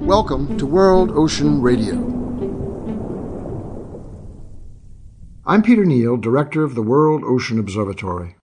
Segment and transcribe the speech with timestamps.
[0.00, 1.96] Welcome to World Ocean Radio.
[5.44, 8.36] I'm Peter Neill, Director of the World Ocean Observatory.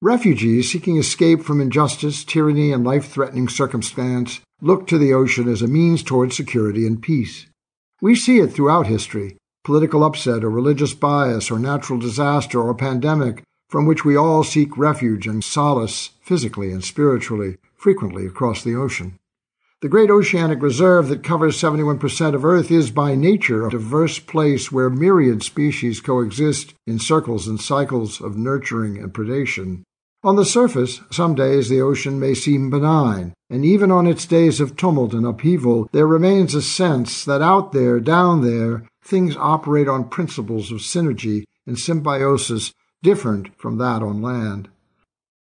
[0.00, 5.60] Refugees seeking escape from injustice, tyranny, and life threatening circumstance look to the ocean as
[5.60, 7.46] a means toward security and peace.
[8.00, 13.42] We see it throughout history political upset or religious bias or natural disaster or pandemic
[13.74, 19.18] from which we all seek refuge and solace physically and spiritually, frequently across the ocean.
[19.82, 24.70] The great oceanic reserve that covers 71% of Earth is by nature a diverse place
[24.70, 29.82] where myriad species coexist in circles and cycles of nurturing and predation.
[30.22, 34.60] On the surface, some days the ocean may seem benign, and even on its days
[34.60, 39.88] of tumult and upheaval, there remains a sense that out there, down there, things operate
[39.88, 42.72] on principles of synergy and symbiosis
[43.04, 44.68] different from that on land.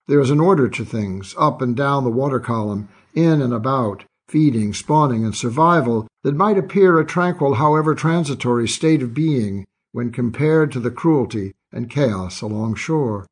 [0.08, 4.02] There is an order to things, up and down the water column, in and about,
[4.28, 10.10] feeding, spawning, and survival, that might appear a tranquil, however transitory, state of being when
[10.10, 13.26] compared to the cruelty and chaos along shore.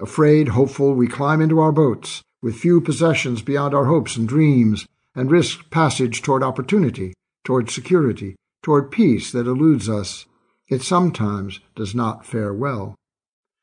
[0.00, 4.86] Afraid, hopeful, we climb into our boats, with few possessions beyond our hopes and dreams,
[5.14, 10.26] and risk passage toward opportunity, toward security, toward peace that eludes us.
[10.68, 12.94] It sometimes does not fare well.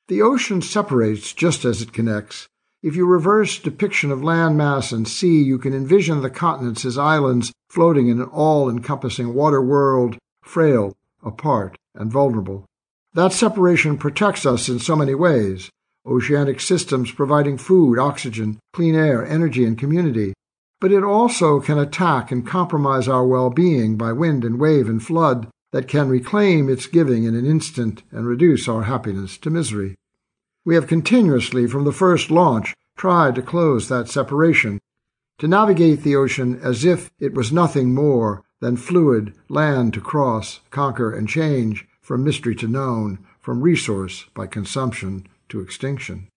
[0.10, 2.48] The ocean separates just as it connects.
[2.82, 6.98] If you reverse depiction of land mass and sea, you can envision the continents as
[6.98, 12.66] islands floating in an all encompassing water world, frail, apart, and vulnerable.
[13.14, 15.70] That separation protects us in so many ways
[16.08, 20.34] oceanic systems providing food, oxygen, clean air, energy, and community.
[20.82, 25.04] But it also can attack and compromise our well being by wind and wave and
[25.04, 29.96] flood that can reclaim its giving in an instant and reduce our happiness to misery.
[30.66, 34.80] We have continuously, from the first launch, tried to close that separation,
[35.38, 40.60] to navigate the ocean as if it was nothing more than fluid land to cross,
[40.70, 46.28] conquer, and change from mystery to known, from resource by consumption to extinction.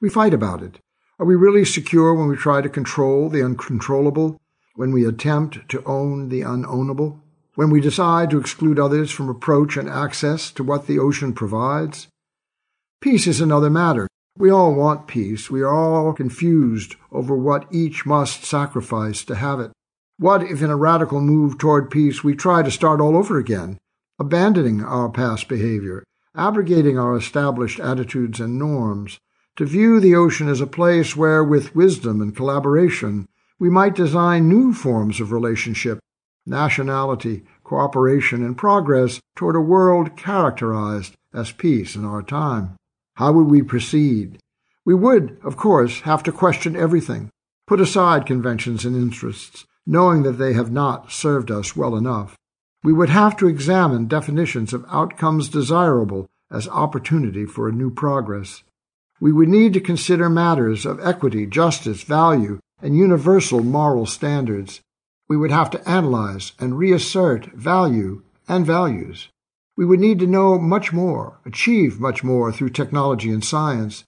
[0.00, 0.78] We fight about it.
[1.18, 4.38] Are we really secure when we try to control the uncontrollable,
[4.74, 7.20] when we attempt to own the unownable,
[7.56, 12.06] when we decide to exclude others from approach and access to what the ocean provides?
[13.00, 14.06] Peace is another matter.
[14.38, 15.50] We all want peace.
[15.50, 19.72] We are all confused over what each must sacrifice to have it.
[20.18, 23.78] What if, in a radical move toward peace, we try to start all over again,
[24.18, 29.18] abandoning our past behavior, abrogating our established attitudes and norms,
[29.56, 33.26] to view the ocean as a place where, with wisdom and collaboration,
[33.58, 35.98] we might design new forms of relationship,
[36.46, 42.76] nationality, cooperation, and progress toward a world characterized as peace in our time.
[43.16, 44.38] How would we proceed?
[44.84, 47.30] We would, of course, have to question everything,
[47.66, 52.36] put aside conventions and interests, knowing that they have not served us well enough
[52.86, 58.62] we would have to examine definitions of outcomes desirable as opportunity for a new progress.
[59.18, 64.82] We would need to consider matters of equity, justice, value, and universal moral standards.
[65.28, 69.28] We would have to analyze and reassert value and values.
[69.76, 74.04] We would need to know much more, achieve much more through technology and science.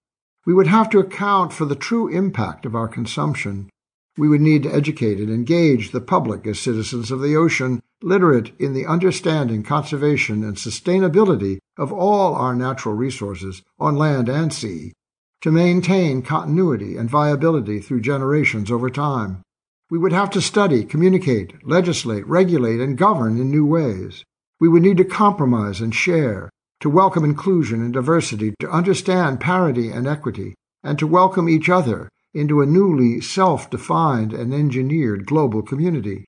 [0.46, 3.68] We would have to account for the true impact of our consumption.
[4.16, 8.52] We would need to educate and engage the public as citizens of the ocean literate
[8.60, 14.92] in the understanding, conservation, and sustainability of all our natural resources on land and sea,
[15.40, 19.42] to maintain continuity and viability through generations over time.
[19.90, 24.22] We would have to study, communicate, legislate, regulate, and govern in new ways.
[24.60, 26.50] We would need to compromise and share,
[26.80, 32.10] to welcome inclusion and diversity, to understand parity and equity, and to welcome each other
[32.34, 36.26] into a newly self defined and engineered global community.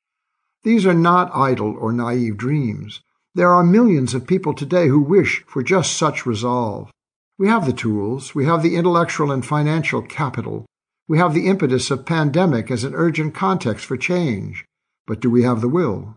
[0.62, 3.02] These are not idle or naive dreams.
[3.34, 6.90] There are millions of people today who wish for just such resolve.
[7.38, 10.64] We have the tools, we have the intellectual and financial capital,
[11.10, 14.64] we have the impetus of pandemic as an urgent context for change.
[15.08, 16.14] But do we have the will?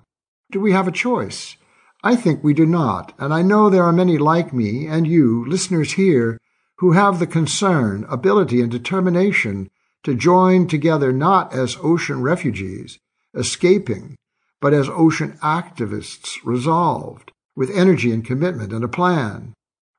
[0.52, 1.58] Do we have a choice?
[2.04, 5.46] I think we do not, and I know there are many like me and you,
[5.48, 6.38] listeners here,
[6.78, 9.72] who have the concern, ability, and determination
[10.04, 13.00] to join together not as ocean refugees,
[13.34, 14.16] escaping,
[14.62, 19.54] but as ocean activists resolved, with energy and commitment and a plan.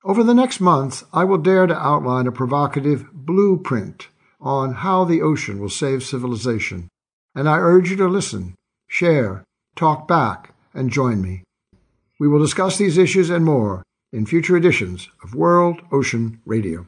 [0.04, 4.06] Over the next month, I will dare to outline a provocative blueprint
[4.44, 6.88] on how the ocean will save civilization,
[7.34, 8.54] and I urge you to listen,
[8.86, 9.42] share,
[9.74, 11.42] talk back, and join me.
[12.20, 13.82] We will discuss these issues and more
[14.12, 16.86] in future editions of World Ocean Radio.